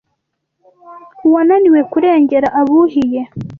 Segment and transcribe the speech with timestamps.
[1.27, 3.21] Uwananiwe kurengera abuhiye